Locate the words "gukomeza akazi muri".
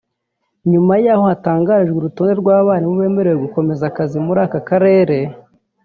3.45-4.39